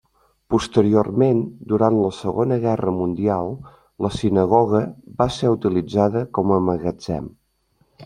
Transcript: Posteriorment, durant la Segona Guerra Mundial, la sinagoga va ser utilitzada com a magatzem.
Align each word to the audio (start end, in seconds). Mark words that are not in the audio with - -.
Posteriorment, 0.51 1.41
durant 1.73 1.97
la 2.05 2.09
Segona 2.21 2.57
Guerra 2.65 2.95
Mundial, 3.01 3.53
la 4.07 4.13
sinagoga 4.19 4.85
va 5.23 5.31
ser 5.39 5.55
utilitzada 5.61 6.27
com 6.39 6.59
a 6.59 6.63
magatzem. 6.73 7.35